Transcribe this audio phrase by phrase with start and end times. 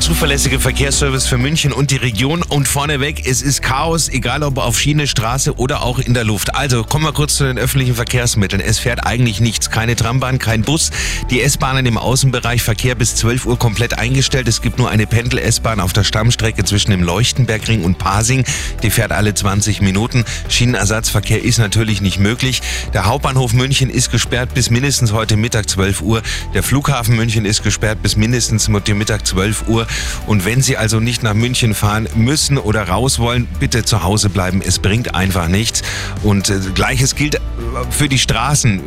[0.00, 2.42] der zuverlässige Verkehrsservice für München und die Region.
[2.42, 6.54] Und vorneweg, es ist Chaos, egal ob auf Schiene, Straße oder auch in der Luft.
[6.54, 8.62] Also kommen wir kurz zu den öffentlichen Verkehrsmitteln.
[8.62, 9.70] Es fährt eigentlich nichts.
[9.70, 10.90] Keine Trambahn, kein Bus.
[11.28, 14.48] Die S-Bahnen im Außenbereich Verkehr bis 12 Uhr komplett eingestellt.
[14.48, 18.44] Es gibt nur eine Pendel-S-Bahn auf der Stammstrecke zwischen dem Leuchtenbergring und Pasing.
[18.82, 20.24] Die fährt alle 20 Minuten.
[20.48, 22.62] Schienenersatzverkehr ist natürlich nicht möglich.
[22.94, 26.22] Der Hauptbahnhof München ist gesperrt bis mindestens heute Mittag 12 Uhr.
[26.54, 29.86] Der Flughafen München ist gesperrt bis mindestens Mittag 12 Uhr.
[30.26, 34.28] Und wenn Sie also nicht nach München fahren müssen oder raus wollen, bitte zu Hause
[34.28, 34.62] bleiben.
[34.64, 35.82] Es bringt einfach nichts.
[36.22, 37.40] Und äh, gleiches gilt
[37.90, 38.80] für die Straßen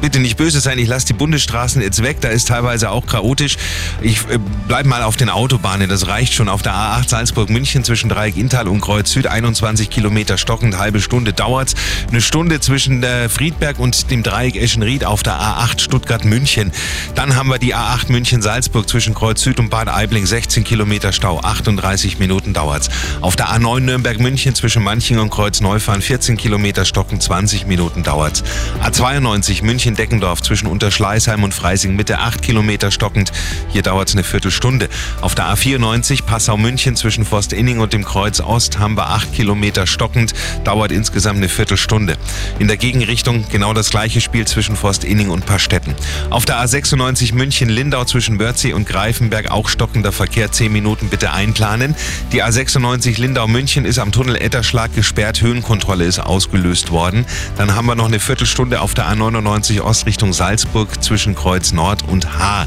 [0.00, 3.56] bitte nicht böse sein, ich lasse die Bundesstraßen jetzt weg, da ist teilweise auch chaotisch.
[4.00, 6.48] Ich äh, bleibe mal auf den Autobahnen, das reicht schon.
[6.48, 11.32] Auf der A8 Salzburg-München zwischen Dreieck Inntal und Kreuz Süd 21 Kilometer stockend, halbe Stunde
[11.32, 11.74] dauert's.
[12.08, 16.72] Eine Stunde zwischen der Friedberg und dem Dreieck Eschenried auf der A8 Stuttgart-München.
[17.14, 21.40] Dann haben wir die A8 München-Salzburg zwischen Kreuz Süd und Bad Aibling 16 Kilometer Stau,
[21.40, 22.88] 38 Minuten dauert's.
[23.20, 28.42] Auf der A9 Nürnberg-München zwischen Manching und Kreuz Neufahren 14 Kilometer stocken, 20 Minuten dauert's.
[28.82, 33.32] A92 München München-Deckendorf zwischen Unterschleißheim und Freising Mitte 8 Kilometer stockend.
[33.70, 34.88] Hier dauert es eine Viertelstunde.
[35.22, 40.34] Auf der A94 Passau-München zwischen Forst-Inning und dem Kreuz Ost haben wir 8 Kilometer stockend.
[40.64, 42.18] Dauert insgesamt eine Viertelstunde.
[42.58, 45.94] In der Gegenrichtung genau das gleiche Spiel zwischen Forst-Inning und Pastetten.
[46.28, 50.52] Auf der A96 München-Lindau zwischen Wörthsee und Greifenberg auch stockender Verkehr.
[50.52, 51.94] 10 Minuten bitte einplanen.
[52.32, 55.40] Die A96 Lindau-München ist am Tunnel Etterschlag gesperrt.
[55.40, 57.24] Höhenkontrolle ist ausgelöst worden.
[57.56, 62.08] Dann haben wir noch eine Viertelstunde auf der A99 Ost Richtung Salzburg zwischen Kreuz Nord
[62.08, 62.66] und Haar.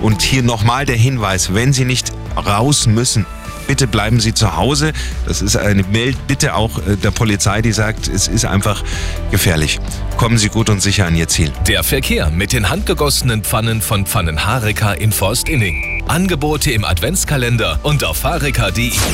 [0.00, 3.26] Und hier nochmal der Hinweis, wenn Sie nicht raus müssen,
[3.66, 4.92] bitte bleiben Sie zu Hause.
[5.26, 8.82] Das ist eine Bitte auch äh, der Polizei, die sagt, es ist einfach
[9.30, 9.78] gefährlich.
[10.16, 11.52] Kommen Sie gut und sicher an Ihr Ziel.
[11.66, 16.04] Der Verkehr mit den handgegossenen Pfannen von Pfannenhareka in Forst-Inning.
[16.08, 18.92] Angebote im Adventskalender und auf hareka.de.